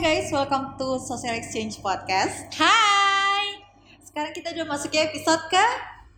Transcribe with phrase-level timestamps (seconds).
[0.00, 2.48] guys, welcome to Social Exchange Podcast.
[2.56, 3.60] Hai,
[4.00, 5.64] Sekarang kita udah masuk ke episode ke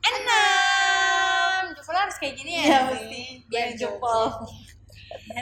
[0.03, 1.75] enam.
[1.75, 2.65] Jempol harus kayak gini ya?
[2.65, 3.25] Ya, mesti.
[3.47, 4.47] Biar jempol.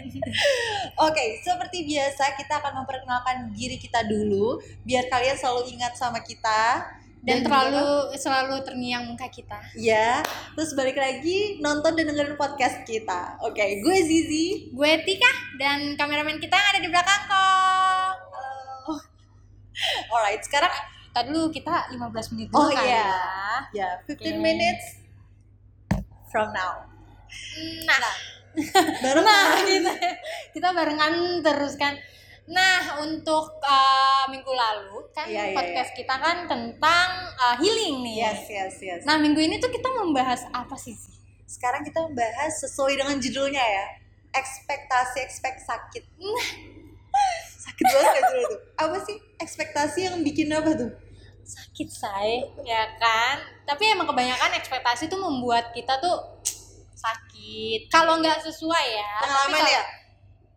[1.07, 6.85] Oke, seperti biasa kita akan memperkenalkan diri kita dulu biar kalian selalu ingat sama kita
[7.21, 9.61] Dan juga- terlalu selalu terngiang muka kita.
[9.77, 10.25] ya,
[10.57, 13.37] terus balik lagi nonton dan dengerin podcast kita.
[13.45, 14.73] Oke, gue Zizi.
[14.73, 17.90] Gue Tika dan kameramen kita yang ada di belakang kok.
[20.13, 20.73] Alright, sekarang
[21.11, 23.11] Tadi dulu kita 15 menit Oh, dulu kali iya.
[23.75, 23.91] ya.
[23.91, 24.31] ya 15 Oke.
[24.39, 24.87] minutes
[26.31, 26.87] from now.
[27.87, 27.99] Nah,
[29.03, 29.63] Baru nah
[30.55, 31.99] kita barengan terus kan.
[32.51, 38.27] Nah, untuk uh, minggu lalu kan Iya, iya, podcast kita kan tentang uh, healing nih.
[38.27, 39.01] Yes, yes, yes.
[39.07, 40.95] Nah, minggu ini tuh kita membahas apa sih?
[40.95, 41.15] Zi?
[41.47, 43.87] Sekarang kita membahas sesuai dengan judulnya ya.
[44.35, 46.05] Ekspektasi ekspek sakit.
[47.83, 48.57] Sakit banget judul itu?
[48.77, 50.91] Apa sih ekspektasi yang bikin apa tuh?
[51.41, 52.31] sakit say
[52.63, 56.39] ya kan tapi emang kebanyakan ekspektasi tuh membuat kita tuh
[56.93, 59.83] sakit kalau nggak sesuai ya Pengalaman ya?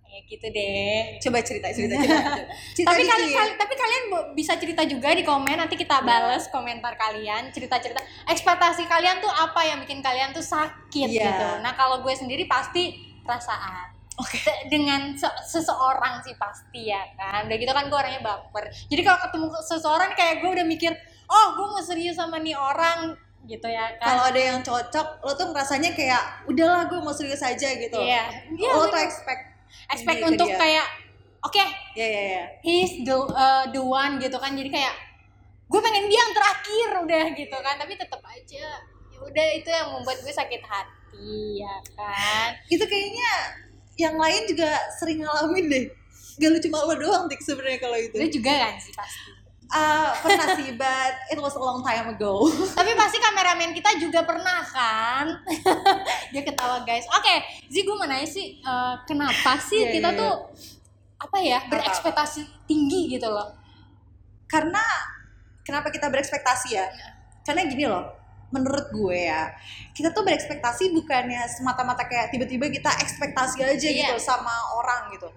[0.05, 2.29] ya gitu deh Coba cerita, cerita, cerita.
[2.77, 3.11] cerita tapi dikit.
[3.11, 4.03] kali, kali- tapi kalian
[4.35, 7.97] bisa cerita juga di komen nanti kita bales komentar kalian cerita-cerita
[8.29, 11.25] ekspektasi kalian tuh apa yang bikin kalian tuh sakit Iya.
[11.25, 14.37] gitu nah kalau gue sendiri pasti perasaan Oke.
[14.37, 19.01] De- dengan se- seseorang sih pasti ya kan udah gitu kan gue orangnya baper jadi
[19.01, 20.93] kalau ketemu seseorang kayak gue udah mikir
[21.25, 25.33] oh gue mau serius sama nih orang gitu ya kan Kalau ada yang cocok, lo
[25.33, 27.97] tuh ngerasanya kayak udahlah gue mau serius aja gitu.
[27.97, 29.41] iya Iya, lo tuh expect
[29.89, 30.55] expect ke untuk dia.
[30.57, 30.87] kayak
[31.41, 32.43] oke Ya, ya, ya.
[32.61, 34.95] he's the uh, the one gitu kan jadi kayak
[35.65, 38.67] gue pengen dia yang terakhir udah gitu kan tapi tetap aja
[39.09, 43.29] ya udah itu yang membuat gue sakit hati ya kan Itu kayaknya
[43.97, 45.85] yang lain juga sering ngalamin deh.
[46.41, 48.15] Gak lu cuma lo doang tik sebenarnya kalau itu.
[48.17, 49.29] gue juga kan sih pasti.
[49.73, 52.45] Ah, pernah sih, but it was a long time ago.
[52.77, 55.25] tapi pasti kameramen kita juga pernah kan?
[56.33, 57.05] Dia ketawa guys.
[57.09, 60.33] Oke Zi gue mau nanya sih eh, kenapa sih Iya, kita iya, tuh
[61.21, 63.53] apa ya berekspektasi tinggi gitu loh?
[64.49, 64.81] Karena
[65.61, 66.85] kenapa kita berekspektasi ya?
[67.45, 68.22] Karena gini loh
[68.53, 69.49] menurut gue ya
[69.91, 74.13] kita tuh berekspektasi bukannya semata-mata kayak tiba-tiba kita ekspektasi aja Iya.
[74.13, 75.27] gitu sama orang gitu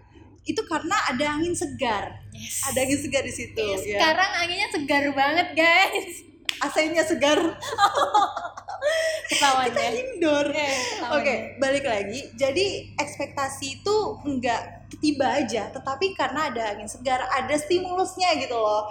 [0.47, 2.63] itu karena ada angin segar yes.
[2.71, 3.99] ada angin segar di situ Iya, ya.
[3.99, 6.13] sekarang anginnya segar banget guys
[6.57, 7.37] AC-nya segar
[9.31, 10.73] kita ya indoor Oke, Oke,
[11.03, 11.59] ketahuan.
[11.59, 12.21] balik lagi.
[12.39, 18.87] Jadi ekspektasi itu enggak tiba aja, tetapi karena ada angin segar, ada stimulusnya gitu loh.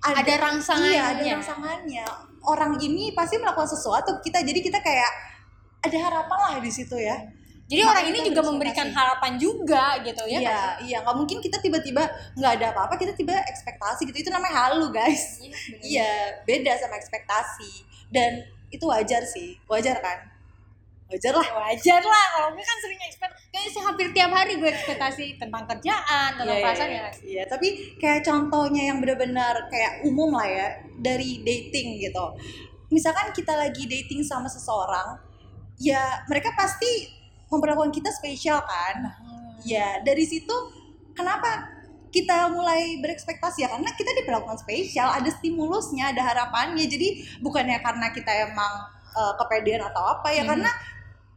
[0.00, 2.06] ada rangsangannya Iya, ada rangsangannya.
[2.44, 5.12] Orang ini pasti melakukan sesuatu kita, jadi kita kayak
[5.80, 7.16] ada harapan lah di situ ya.
[7.70, 10.38] Jadi Makanya orang ini juga memberikan harapan juga gitu ya.
[10.42, 12.02] Iya, iya, nggak mungkin kita tiba-tiba
[12.34, 14.26] nggak ada apa-apa, kita tiba ekspektasi gitu.
[14.26, 15.38] Itu namanya halu, guys.
[15.38, 15.54] Iya.
[15.78, 16.12] Iya,
[16.42, 17.86] beda sama ekspektasi.
[18.10, 18.42] Dan
[18.74, 20.18] itu wajar sih, wajar kan?
[21.10, 21.46] Wajar lah.
[21.66, 25.66] Wajar lah kalau gue kan sering ekspekt kayaknya sih hampir tiap hari gue ekspektasi tentang
[25.66, 27.10] kerjaan, tentang Iya, perasaan iya, ya.
[27.26, 27.42] iya.
[27.50, 30.68] Tapi kayak contohnya yang benar-benar kayak umum lah ya
[31.02, 32.24] dari dating gitu.
[32.90, 35.18] Misalkan kita lagi dating sama seseorang,
[35.78, 37.10] ya mereka pasti
[37.50, 39.02] memperlakukan kita spesial kan.
[39.02, 39.58] Hmm.
[39.66, 40.54] Ya, dari situ
[41.12, 41.66] kenapa
[42.10, 46.86] kita mulai berekspektasi ya karena kita diperlakukan spesial, ada stimulusnya, ada harapannya.
[46.86, 48.72] Jadi bukannya karena kita emang
[49.10, 50.54] eh, kepedean atau apa ya Hmm.
[50.54, 50.70] karena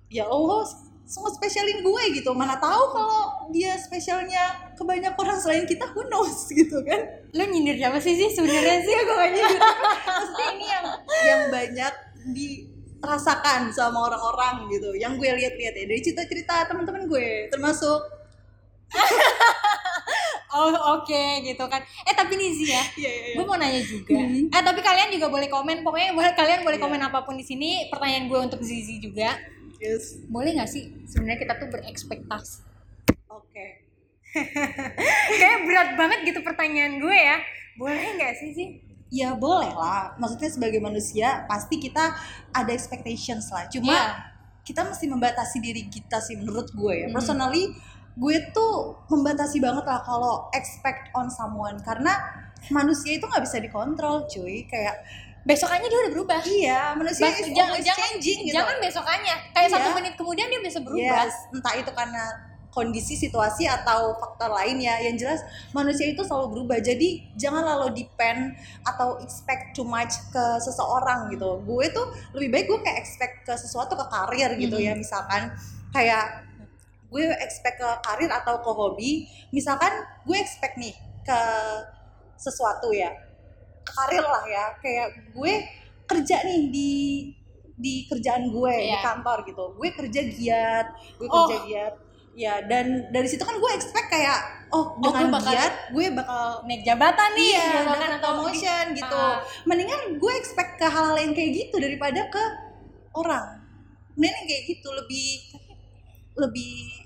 [0.09, 0.63] ya Allah
[1.03, 2.31] semua spesialin gue gitu.
[2.31, 3.21] Mana tahu kalau
[3.51, 6.99] dia spesialnya ke banyak orang selain kita who knows gitu kan.
[7.35, 8.91] Lu nyindir siapa sih sih sebenarnya sih?
[8.91, 9.67] Iya gue kayaknya gitu.
[10.07, 10.85] Maksudnya ini yang
[11.27, 11.93] yang banyak
[12.31, 14.95] dirasakan sama orang-orang gitu.
[14.95, 17.99] Yang gue lihat-lihat ya dari cerita-cerita teman-teman gue termasuk
[20.53, 21.81] Oh oke gitu kan.
[22.05, 23.35] Eh tapi nih sih ya, Iya, iya, iya.
[23.41, 24.13] gue mau nanya juga.
[24.13, 24.53] Mhm.
[24.53, 25.81] Eh tapi kalian juga boleh komen.
[25.81, 26.85] Pokoknya boleh kalian boleh Iya.
[26.85, 27.89] komen apa pun di sini.
[27.89, 29.33] Pertanyaan gue untuk Zizi juga.
[29.83, 30.15] Yes.
[30.31, 32.63] Boleh nggak sih sebenarnya kita tuh berekspektasi?
[33.27, 33.65] Oke.
[35.39, 37.37] Kayak berat banget gitu pertanyaan gue ya.
[37.75, 38.67] Boleh nggak sih sih?
[39.11, 40.15] Ya boleh lah.
[40.17, 42.15] Maksudnya sebagai manusia pasti kita
[42.49, 43.67] ada expectations lah.
[43.67, 44.05] Cuma Iya.
[44.63, 47.07] kita mesti membatasi diri kita sih menurut gue ya.
[47.11, 47.15] Hmm.
[47.19, 47.75] Personally
[48.13, 52.13] gue tuh membatasi banget lah kalau expect on someone karena
[52.71, 54.63] manusia itu nggak bisa dikontrol cuy.
[54.65, 55.03] Kayak
[55.43, 56.39] Besokannya dia udah berubah.
[56.45, 58.55] iya manusia Bas- jangan jangan changing gitu.
[58.55, 59.75] jangan besokannya kayak Iya.
[59.75, 62.23] satu menit kemudian dia bisa berubah Yes, entah itu karena
[62.69, 67.05] kondisi situasi atau faktor lain ya yang jelas manusia itu selalu berubah jadi
[67.35, 72.79] jangan lalu depend atau expect too much ke seseorang gitu gue tuh lebih baik gue
[72.81, 74.85] kayak expect ke sesuatu ke karir gitu Mhm.
[74.85, 75.53] ya misalkan
[75.91, 76.49] kayak
[77.05, 79.11] gue expect ke karir atau ke hobi
[79.49, 79.93] misalkan
[80.23, 81.39] gue expect nih ke
[82.35, 83.13] sesuatu ya
[83.85, 85.53] karir lah ya kayak gue
[86.05, 86.91] kerja nih di
[87.73, 89.01] di kerjaan gue di Iya.
[89.01, 90.85] kantor gitu gue kerja giat
[91.15, 91.43] gue Oh.
[91.43, 91.93] kerja giat
[92.33, 94.39] ya dan dari situ kan gue expect kayak
[94.69, 99.13] oh gue dengan bakal- giat gue bakal naik jabatan nih iya dapat atau promotion gitu
[99.15, 99.37] Ah.
[99.63, 102.43] mendingan gue expect ke hal-hal yang kayak gitu daripada ke
[103.13, 103.61] orang
[104.13, 105.27] mendingan kayak gitu lebih
[106.35, 107.02] lebih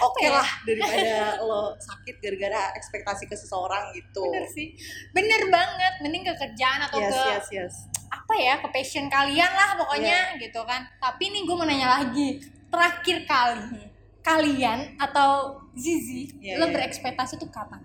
[0.00, 0.40] oke ya?
[0.40, 4.24] lah daripada lo sakit gara-gara ekspektasi ke seseorang gitu.
[4.28, 4.76] Bener sih.
[5.12, 7.74] Bener banget mending ke kerjaan atau yes ke yes yes.
[8.06, 10.84] apa ya ke passion kalian lah pokoknya gitu kan.
[10.98, 13.86] Tapi nih gue mau nanya lagi terakhir kali
[14.26, 16.74] kalian atau Zizi Iya, lo iya.
[16.74, 17.78] berekspektasi tuh kapan?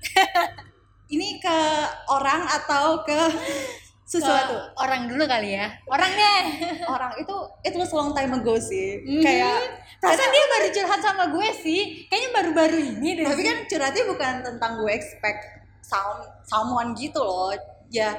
[1.14, 1.58] Ini ke
[2.06, 3.18] orang atau ke
[4.10, 5.70] sesuatu Ke orang dulu kali ya.
[5.86, 6.42] Orang deh
[6.94, 8.98] orang itu it was long time ago sih.
[9.06, 9.22] Mhm.
[9.22, 9.58] kayak
[10.02, 11.80] perasaan dia baru curhat sama gue sih.
[12.10, 15.40] Kayaknya baru-baru ini deh tapi kan curhatnya bukan tentang gue expect
[15.86, 17.54] some, someone gitu loh.
[17.86, 18.18] Ya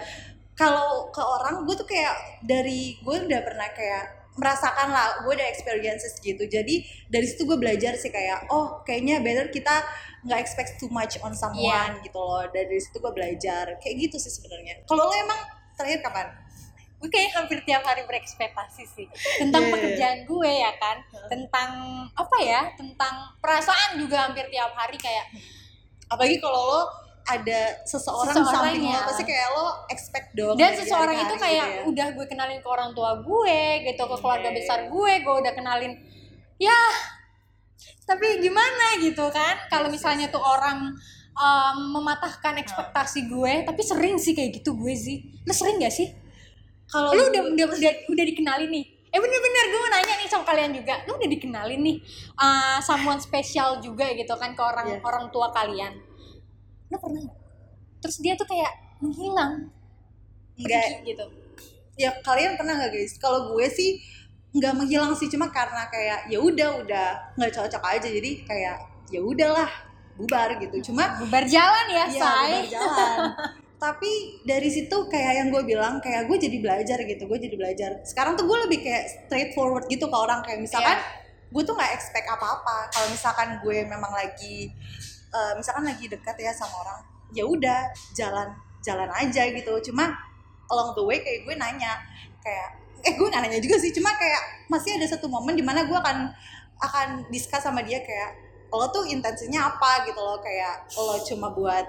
[0.56, 5.44] kalau ke orang gue tuh kayak dari gue udah pernah kayak merasakan lah gue ada
[5.52, 6.48] experiences gitu.
[6.48, 9.84] Jadi dari situ gue belajar sih kayak oh kayaknya better kita
[10.24, 12.48] nggak expect too much on someone gitu loh.
[12.48, 13.76] Dari situ gue belajar.
[13.84, 14.88] Kayak gitu sih sebenarnya.
[14.88, 16.28] Kalau lo emang terakhir kapan?
[16.98, 19.08] Gue kayak hampir tiap hari berekspektasi sih.
[19.42, 19.74] Tentang Iya, iya.
[19.74, 20.98] pekerjaan gue ya kan?
[21.28, 21.70] Tentang
[22.12, 22.62] apa ya?
[22.76, 25.26] Tentang perasaan juga hampir tiap hari kayak
[26.08, 26.82] apalagi kalau lo
[27.22, 28.98] ada seseorang, Seseorang samping ya.
[28.98, 31.82] lo pasti kayak lo expect dong dan dari seseorang hari-hari itu gitu kayak ya.
[31.86, 34.58] udah gue kenalin ke orang tua gue gitu ke keluarga Iya.
[34.58, 35.94] besar gue gue udah kenalin
[36.58, 36.80] ya
[38.02, 39.00] tapi gimana?
[39.00, 39.56] gitu kan?
[39.66, 40.92] Kalau misalnya tuh orang
[41.36, 45.18] um, mematahkan ekspektasi gue tapi sering sih kayak gitu gue sih.
[45.48, 46.12] Lu sering gak sih?
[46.92, 48.86] Kalau lu udah udah udah, udah dikenalin nih?
[49.12, 50.96] Eh bener-bener gue mau nanya nih sama kalian juga.
[51.08, 51.98] Lu udah dikenalin nih
[52.40, 55.00] uh, someone spesial juga gitu kan ke orang Iya.
[55.04, 55.94] orang tua kalian.
[56.92, 57.38] Lu pernah nggak
[58.02, 58.72] terus dia tuh kayak
[59.04, 59.70] menghilang.
[60.58, 61.26] Enggak pergi gitu.
[62.00, 63.14] Ya kalian pernah nggak guys?
[63.20, 64.00] Kalau gue sih
[64.52, 65.28] nggak menghilang sih.
[65.32, 67.08] Cuma karena kayak ya udah udah
[67.40, 68.08] nggak cocok aja.
[68.08, 68.78] Jadi kayak
[69.12, 70.92] ya udahlah bubar gitu.
[70.92, 73.18] Cuma bubar jalan ya, ya say bubar jalan.
[73.84, 74.12] Tapi
[74.46, 77.90] dari situ kayak yang gue bilang kayak gue jadi belajar gitu gue jadi belajar.
[78.06, 80.46] Sekarang tuh gue lebih kayak straightforward gitu ke orang.
[80.46, 81.02] Kayak misalkan
[81.50, 82.94] gue tuh nggak expect apa-apa.
[82.94, 84.70] Kalau misalkan gue memang lagi
[85.34, 87.00] eh, misalkan lagi dekat ya sama orang
[87.34, 88.54] ya udah jalan
[88.86, 89.74] jalan aja gitu.
[89.90, 90.14] Cuma
[90.70, 91.98] along the way kayak gue nanya
[92.46, 93.90] kayak eh gue nanya juga sih.
[93.90, 96.30] Cuma kayak masih ada satu momen di mana gue akan
[96.82, 101.86] akan discuss sama dia kayak lo tuh intensinya apa gitu loh kayak lo cuma buat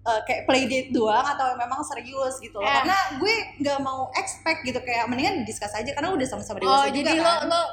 [0.00, 2.72] eh, kayak play date doang atau memang serius gitu loh Eh.
[2.74, 6.88] karena gue nggak mau expect gitu kayak mendingan discuss aja karena udah sama-sama Oh dewasa
[6.88, 7.64] juga jadi lo kan lo uh,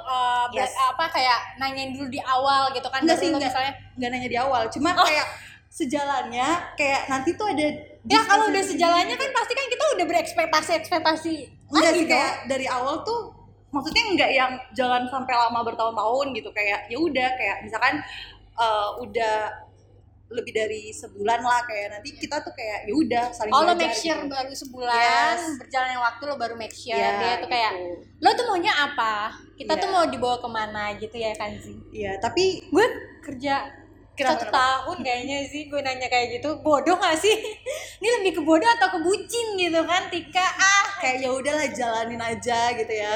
[0.50, 0.72] ber- Yes.
[0.74, 3.52] apa kayak nanyain dulu di awal gitu kan Enggak baru sih, lo enggak.
[3.52, 5.04] misalnya nggak nanya di awal cuma Oh.
[5.04, 5.28] kayak
[5.70, 7.68] sejalannya kayak nanti tuh ada
[8.04, 9.22] ya kalau udah sejalannya gitu.
[9.22, 11.34] kan pasti kan kita udah berekspektasi ekspektasi
[11.70, 13.36] enggak lagi sih kayak dari awal tuh
[13.68, 18.00] maksudnya enggak yang jalan sampai lama bertahun-tahun gitu kayak ya udah kayak misalkan
[18.56, 19.38] eh, udah
[20.28, 23.88] lebih dari sebulan lah kayak nanti kita tuh kayak ya udah saling Oh lo belajar
[23.88, 24.28] make sure gitu.
[24.28, 25.44] baru sebulan Yes.
[25.56, 27.92] berjalannya waktu lo baru make sure Iya, dia tuh kayak gitu.
[28.20, 29.14] lo tuh maunya apa
[29.56, 29.80] kita Iya.
[29.80, 32.86] tuh mau dibawa ke mana gitu ya kan sih Iya, tapi gue
[33.24, 33.56] kerja
[34.18, 34.58] Kenapa, satu kenapa?
[34.58, 37.32] tahun kayaknya sih gue nanya kayak gitu bodoh gak sih
[38.02, 42.20] ini lebih ke bodoh atau ke bucin gitu kan Tika ah kayak ya udahlah jalanin
[42.20, 43.16] aja gitu ya.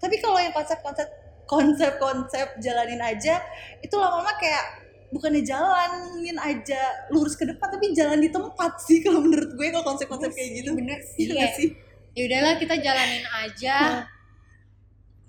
[0.00, 1.08] Tapi kalau yang konsep-konsep
[1.44, 3.42] konsep-konsep jalanin aja
[3.82, 9.18] itu lama-lama kayak bukannya jalanin aja lurus ke depan tapi jalan di tempat sih kalau
[9.18, 10.70] menurut gue kalau konsep-konsep kayak gitu.
[10.78, 11.26] bener sih.
[11.26, 11.68] Iya kayak, sih?
[12.14, 13.76] ya udahlah kita jalanin aja.
[13.82, 14.04] Nah.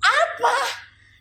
[0.01, 0.57] apa?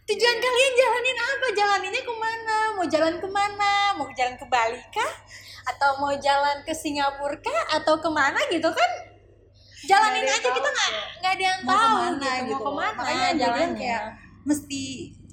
[0.09, 1.47] Tujuan kalian jalanin apa?
[1.53, 2.59] Jalaninnya ke mana?
[2.77, 3.73] Mau jalan ke mana?
[3.97, 5.13] Mau jalan ke Bali kah?
[5.69, 7.61] Atau mau jalan ke Singapura kah?
[7.81, 8.91] Atau ke mana gitu kan
[9.89, 10.89] jalanin aja kita nggak
[11.21, 13.77] nggak ada yang tahu ke mana gitu, gitu mau ke mana Makanya jalannya.
[13.79, 14.03] kayak
[14.45, 14.83] mesti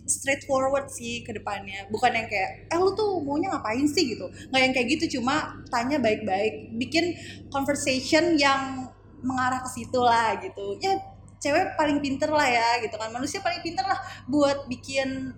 [0.08, 1.84] straightforward sih ke depannya.
[1.92, 4.16] Bukan yang kayak eh lu tuh maunya ngapain sih?
[4.16, 4.32] gitu.
[4.50, 6.72] Nggak yang kayak gitu cuma tanya baik-baik.
[6.80, 7.14] Bikin
[7.52, 8.88] conversation yang
[9.20, 10.80] mengarah ke situ lah gitu.
[10.80, 10.96] Ya
[11.38, 13.12] cewek paling pinter lah ya gitu kan.
[13.12, 14.00] Manusia paling pinter lah
[14.32, 15.36] buat bikin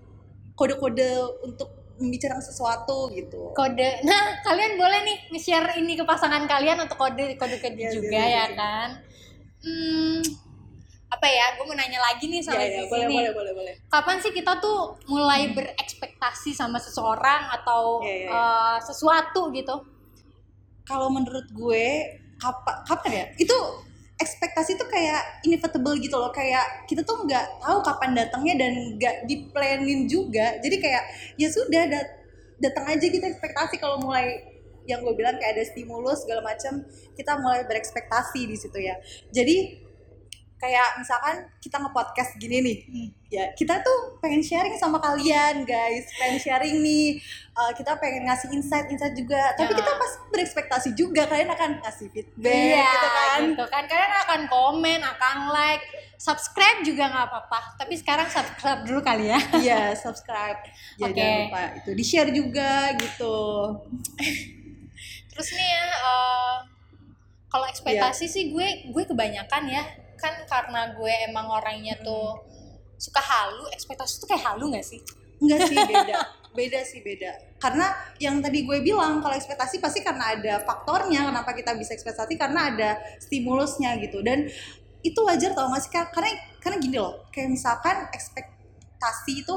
[0.54, 1.10] kode-kode
[1.44, 3.52] untuk membicarakan sesuatu gitu.
[3.54, 4.02] Kode.
[4.08, 8.18] Nah kalian boleh nih nge-share ini ke pasangan kalian untuk kode kode kode Iya, juga
[8.18, 8.46] iya, ya iya.
[8.56, 8.90] kan.
[9.60, 10.20] Hmm,
[11.12, 11.46] apa ya?
[11.60, 13.74] Gue mau nanya lagi nih sama ya, ya, boleh, boleh boleh boleh.
[13.92, 18.32] Kapan sih kita tuh mulai berekspektasi sama seseorang atau Iya, iya, iya.
[18.32, 19.76] eh, sesuatu gitu?
[20.88, 21.86] Kalau menurut gue
[22.40, 23.26] kapan kapan ya?
[23.36, 23.58] Itu
[24.20, 26.30] ekspektasi tuh kayak inevitable gitu loh.
[26.36, 30.60] Kayak kita tuh nggak tahu kapan datangnya dan nggak diplanin juga.
[30.60, 31.04] Jadi kayak
[31.40, 32.14] ya sudah dat-
[32.60, 33.80] datang aja kita ekspektasi.
[33.80, 34.44] Kalau mulai
[34.86, 36.82] yang gue bilang kayak ada stimulus segala macam
[37.14, 39.00] kita mulai berekspektasi di situ ya.
[39.32, 39.89] Jadi
[40.60, 43.10] kayak misalkan kita nge-podcast gini nih Hmm.
[43.30, 47.18] ya kita tuh pengen sharing sama kalian guys pengen sharing nih
[47.52, 49.84] Uh, kita pengen ngasih insight-insight juga tapi Ya.
[49.84, 53.84] kita pasti berekspektasi juga kalian akan kasih feedback Iya, gitu kan gitu kan.
[53.84, 55.84] Kalian akan komen, akan like,
[56.16, 57.76] subscribe juga nggak apa-apa.
[57.76, 59.40] Tapi sekarang subscribe dulu kali ya.
[59.60, 60.56] iya subscribe
[60.96, 61.20] ya Oke.
[61.20, 63.36] jangan lupa itu di share juga gitu
[65.30, 66.56] Terus nih ya, eh,
[67.48, 68.32] kalau ekspektasi Iya.
[68.32, 69.84] sih gue gue kebanyakan ya
[70.20, 72.38] kan karena gue emang orangnya tuh
[73.00, 73.66] suka halu.
[73.74, 75.00] Ekspektasi tuh kayak halu nggak sih?
[75.40, 76.16] Enggak sih beda.
[76.50, 77.32] Beda sih beda.
[77.62, 82.36] Karena yang tadi gue bilang kalau ekspektasi pasti karena ada faktornya kenapa kita bisa ekspektasi
[82.36, 82.90] karena ada
[83.24, 84.20] stimulusnya gitu.
[84.26, 84.50] Dan
[85.00, 89.56] itu wajar tau gak sih karena karena gini loh kayak misalkan ekspektasi itu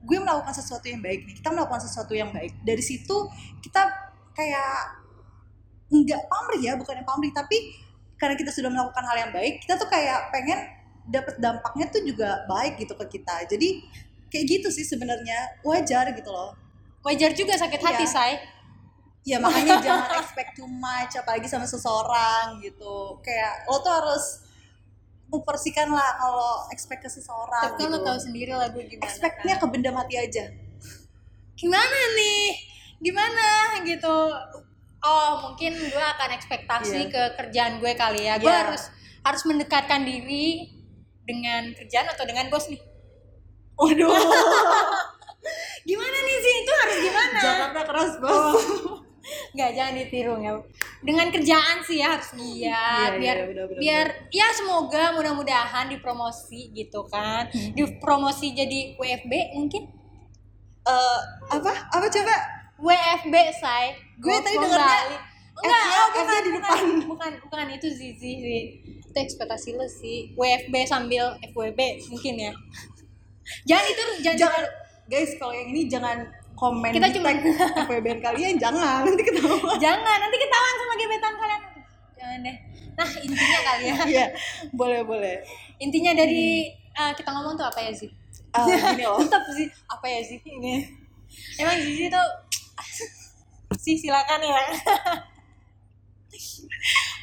[0.00, 2.54] gue melakukan sesuatu yang baik nih kita melakukan sesuatu yang baik.
[2.62, 3.26] Dari situ
[3.60, 3.82] kita
[4.30, 5.00] kayak
[5.90, 7.74] nggak pamrih ya bukannya pamrih tapi
[8.20, 10.60] karena kita sudah melakukan hal yang baik kita tuh kayak pengen
[11.08, 13.68] dapat dampaknya tuh juga baik gitu ke kita jadi
[14.28, 16.52] kayak gitu sih sebenarnya wajar gitu loh
[17.00, 18.12] Wajar juga sakit hati, Iya.
[18.12, 18.32] say.
[19.24, 24.44] ya makanya jangan expect too much apalagi sama seseorang gitu kayak lo tuh harus
[25.32, 27.92] mempersihkan lah kalau expect ke seseorang Tapi gitu.
[27.92, 29.08] lo tahu sendiri lah gue gimana.
[29.08, 29.64] expectnya kan.
[29.64, 30.44] ke benda mati aja
[31.56, 32.44] gimana nih?
[33.00, 33.44] Gimana
[33.84, 34.16] gitu?
[35.00, 37.12] Oh, mungkin gue akan ekspektasi Iya.
[37.12, 38.36] ke kerjaan gue kali ya.
[38.36, 38.68] Gue Iya.
[38.68, 38.82] harus
[39.20, 40.68] harus mendekatkan diri
[41.24, 42.80] dengan kerjaan atau dengan bos nih.
[43.76, 44.12] waduh
[45.88, 46.54] Gimana nih sih?
[46.60, 47.38] Itu harus gimana?
[47.40, 48.64] Jakarta keras bos
[49.54, 50.52] Nggak, jangan ditiru ya.
[51.00, 55.88] Dengan kerjaan sih ya harus giat Iya, biar iya, benar, benar, biar ya semoga mudah-mudahan
[55.88, 57.48] dipromosi gitu kan.
[57.48, 57.72] Hmm.
[57.72, 59.88] Dipromosi jadi WFB mungkin.
[60.82, 62.36] Eh, apa apa coba
[62.80, 63.94] WFB say.
[64.20, 65.16] Gue tadi Bali.
[65.60, 66.78] Enggak, oh, bukan, di depan.
[67.04, 68.62] bukan, bukan, itu Zizi sih.
[69.04, 70.32] Itu ekspektasi lo sih.
[70.32, 72.52] WFB sambil FWB mungkin ya.
[73.68, 74.62] Jangan itu jangan, jangan
[75.10, 76.22] guys kalau yang ini jangan
[76.54, 77.42] komen Kita cuma- tag
[77.82, 81.60] FWB kalian jangan nanti ketahuan jangan nanti ketahuan sama gebetan kalian.
[82.14, 82.56] Jangan deh.
[82.94, 83.94] Nah, intinya kali ya.
[84.06, 84.26] iya
[84.76, 85.40] boleh boleh
[85.80, 88.12] Intinya dari eh, kita ngomong tuh apa ya sih?
[88.52, 90.84] Ah, gini loh Tetap sih apa ya sih ini.
[91.58, 92.26] Emang Zizi tuh
[93.76, 94.58] sih silakan ya.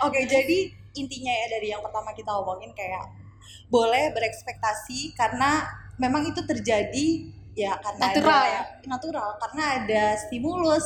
[0.06, 0.58] Oke, jadi
[0.94, 3.04] intinya ya dari yang pertama kita omongin kayak
[3.68, 5.66] boleh berekspektasi karena
[5.98, 7.08] memang itu terjadi
[7.51, 8.62] ya karena Natural ada, ya?
[8.86, 10.86] natural karena ada stimulus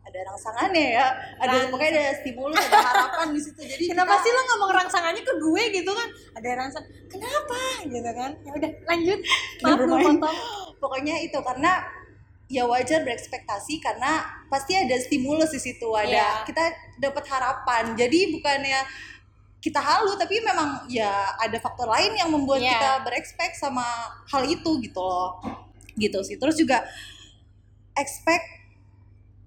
[0.00, 1.06] ada rangsangannya ya
[1.36, 4.70] ada Rang- pokoknya ada stimulus ada harapan di situ jadi Kenapa kita- sih lo ngomong
[4.72, 6.08] rangsangannya ke gue gitu kan?
[6.34, 6.84] Ada rangsang.
[7.08, 7.58] Kenapa?
[7.82, 8.30] Gitu kan.
[8.40, 9.18] Ya udah, lanjut.
[9.60, 10.36] Maaf Never gue potong.
[10.82, 11.72] pokoknya itu karena
[12.54, 16.28] ya wajar berekspektasi karena pasti ada stimulus di situ ada Iya.
[16.46, 16.64] kita
[17.02, 18.78] dapat harapan jadi bukannya
[19.58, 22.70] kita halu tapi memang ya ada faktor lain yang membuat Iya.
[22.78, 23.82] kita berekspek sama
[24.30, 25.42] hal itu gitu loh
[25.98, 26.86] gitu sih terus juga
[27.98, 28.46] expect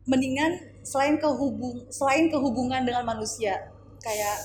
[0.07, 3.71] mendingan selain kehubung selain kehubungan dengan manusia
[4.03, 4.35] kayak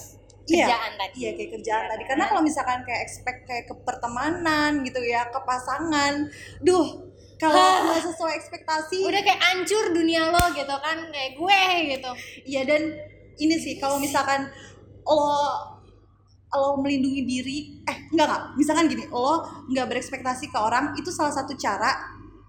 [0.51, 1.15] iya Kerjaan tadi.
[1.23, 5.39] Iya kayak kerjaan tadi karena kalau misalkan kayak expect kayak ke pertemanan gitu ya ke
[5.47, 6.27] pasangan,
[6.59, 7.12] duh
[7.43, 10.99] kalau nggak sesuai ekspektasi, Udah kayak hancur dunia lo gitu kan.
[11.11, 11.61] Kayak gue
[11.99, 12.11] gitu.
[12.47, 12.83] iya dan
[13.35, 14.47] ini sih kalau misalkan
[15.03, 15.27] lo
[16.53, 17.59] lo melindungi diri,
[17.89, 19.41] eh enggak enggak, misalkan gini, lo
[19.73, 21.97] nggak berekspektasi ke orang itu salah satu cara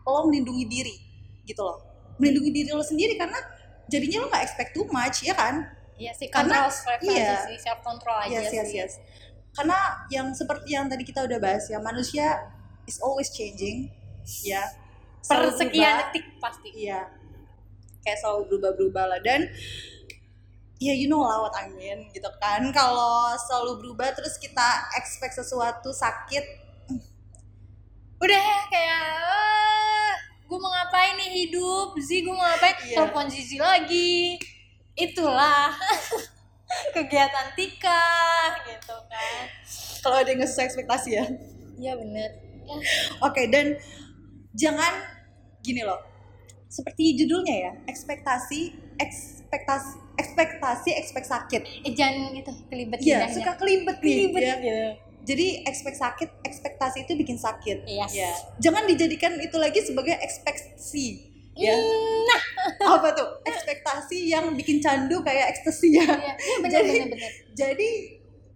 [0.03, 0.95] lo melindungi diri
[1.47, 1.79] gitu loh,
[2.19, 3.39] melindungi diri lo sendiri karena
[3.87, 5.63] jadinya lo nggak expect too much ya kan?
[5.95, 6.67] Iya sih, Karena-
[6.99, 7.47] iya.
[7.47, 8.79] sih, self control aja yes, yes, sih.
[8.83, 8.93] yes.
[9.55, 9.77] Karena
[10.11, 12.43] yang seperti yang tadi kita udah bahas ya, manusia
[12.83, 13.87] is always changing,
[14.43, 14.67] ya.
[15.23, 16.69] Per sekian detik pasti.
[16.75, 17.07] Iya.
[18.03, 19.47] Kayak selalu berubah-berubah lah dan
[20.83, 22.59] ya you know lah what I mean gitu kan.
[22.75, 26.43] Kalau selalu berubah terus kita expect sesuatu sakit,
[28.23, 30.13] Udah ya kayak eh,
[30.47, 32.75] gue mau ngapain nih hidup, Zi gue mau ngapain?
[32.83, 32.95] Iya.
[32.99, 34.39] Telepon Zizi lagi.
[34.93, 35.73] Itulah
[36.95, 38.05] kegiatan Tika
[38.67, 39.43] gitu kan.
[40.03, 41.25] kalau ada yang nggak sesuai ekspektasi ya.
[41.79, 42.29] Iya bener.
[43.23, 43.79] Oke, dan
[44.55, 45.12] jangan
[45.63, 45.99] gini loh.
[46.67, 51.61] Seperti judulnya ya, ekspektasi ekspektasi ekspektasi ekspek sakit.
[51.81, 53.33] eh, jangan gitu kelibet Iya, lidahnya.
[53.33, 54.05] suka kelibet nih.
[54.27, 54.55] kelibet ya.
[54.59, 54.85] gitu.
[55.23, 57.87] Jadi ekspek sakit, ekspektasi itu bikin sakit.
[57.87, 58.11] Yes.
[58.11, 58.27] Ya.
[58.59, 61.07] Jangan dijadikan itu lagi sebagai ekspektasi.
[61.55, 61.77] Ya.
[61.77, 62.41] Nah,
[62.93, 63.29] Apa tuh?
[63.43, 66.03] Ekspektasi yang bikin candu kayak ekstasi ya.
[66.03, 67.31] iya, iya bener Jadi- bener bener.
[67.53, 67.89] Jadi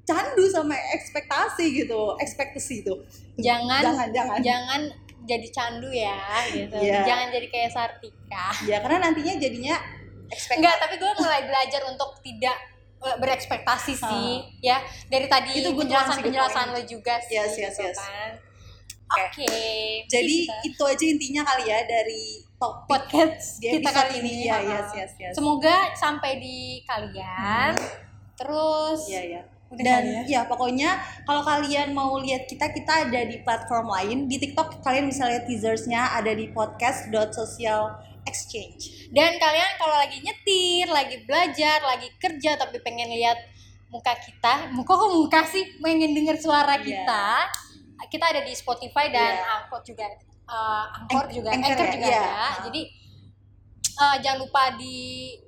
[0.04, 2.94] candu sama ekspektasi gitu, ekspektasi itu.
[3.38, 4.40] Jangan Jangan, jangan.
[4.42, 4.82] jangan
[5.28, 6.18] jadi candu ya
[6.50, 6.76] gitu.
[6.80, 7.04] Iya.
[7.04, 8.48] Jangan jadi kayak Sartika.
[8.66, 9.76] Ya karena nantinya jadinya
[10.28, 12.58] Enggak, tapi gue mulai belajar untuk tidak
[13.00, 17.88] eh, berekspektasi sih ya dari tadi Itu penjelasan penjelasan lo juga sih Yes, yes, gitu
[17.88, 17.96] yes.
[17.96, 18.32] kan.
[19.08, 19.24] Oke.
[19.24, 19.56] Oke.
[20.12, 20.68] Jadi gitu.
[20.68, 24.32] itu aja intinya kali ya dari topik podcast di kita kali ini.
[24.36, 24.44] ini.
[24.52, 24.68] Iya, ha-ha.
[24.68, 25.34] yes, yes, yes.
[25.38, 27.72] Semoga sampai di kalian.
[28.36, 29.42] Terus Iya, iya.
[29.68, 30.22] Udah Dan kali ya?
[30.24, 30.90] ya pokoknya
[31.28, 34.18] kalau kalian mau lihat kita, kita ada di platform lain.
[34.26, 39.12] Di TikTok kalian bisa lihat teasersnya ada di podcast.social exchange.
[39.12, 43.40] Dan kalian kalau lagi nyetir, lagi belajar, lagi kerja tapi pengen lihat
[43.88, 46.84] muka kita, muka kok muka sih, pengen denger suara Iya.
[47.04, 47.26] kita,
[48.08, 49.52] kita ada di Spotify dan Iya.
[49.64, 51.94] Angkor juga, eh, Angkor juga, Anchor Anchor ya?
[51.96, 52.20] juga Iya.
[52.20, 52.40] ada.
[52.68, 52.82] Jadi
[53.98, 54.96] eh, jangan lupa di,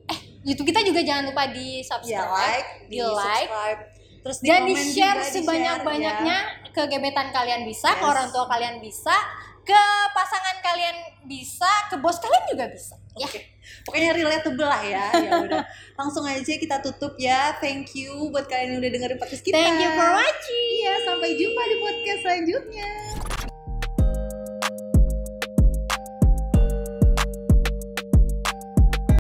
[0.10, 3.80] eh YouTube kita juga jangan lupa di Ya subscribe, like, di like, subscribe,
[4.20, 6.70] terus di dan di share sebanyak-banyaknya ya.
[6.72, 8.12] ke gebetan kalian bisa, ke Yes.
[8.12, 9.16] orang tua kalian bisa,
[9.64, 10.98] ke pasangan kalian
[11.30, 12.96] bisa, ke bos kalian juga bisa.
[13.20, 13.28] Ya.
[13.28, 13.40] Oke.
[13.86, 15.06] Pokoknya relatable lah ya.
[15.14, 15.64] Ya udah.
[16.00, 17.54] Langsung aja kita tutup ya.
[17.62, 19.56] Thank you buat kalian yang udah dengerin podcast kita.
[19.56, 20.70] Thank you for watching.
[20.82, 22.92] Iya, sampai jumpa di podcast selanjutnya.